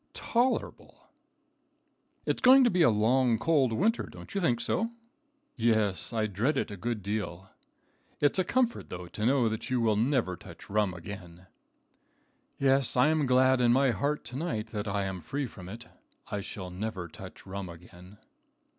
"Tolerable." 0.15 1.11
"It's 2.25 2.41
going 2.41 2.63
to 2.63 2.71
be 2.71 2.81
a 2.81 2.89
long, 2.89 3.37
cold 3.37 3.71
winter; 3.71 4.07
don't 4.11 4.33
you 4.33 4.41
think 4.41 4.59
so?" 4.59 4.89
"Yes, 5.55 6.11
I 6.11 6.25
dread 6.25 6.57
it 6.57 6.71
a 6.71 6.75
good 6.75 7.03
deal." 7.03 7.51
"It's 8.19 8.39
a 8.39 8.43
comfort, 8.43 8.89
though, 8.89 9.05
to 9.09 9.25
know 9.27 9.47
that 9.47 9.69
you 9.69 9.95
never 9.95 10.31
will 10.31 10.37
touch 10.37 10.71
rum 10.71 10.95
again." 10.95 11.45
"Yes, 12.57 12.97
I 12.97 13.09
am 13.09 13.27
glad 13.27 13.61
in 13.61 13.71
my 13.71 13.91
heart 13.91 14.25
to 14.25 14.35
night 14.35 14.69
that 14.69 14.87
I 14.87 15.03
am 15.05 15.21
free 15.21 15.45
from 15.45 15.69
it. 15.69 15.85
I 16.31 16.41
shall 16.41 16.71
never 16.71 17.07
touch 17.07 17.45
rum 17.45 17.69
again." 17.69 18.17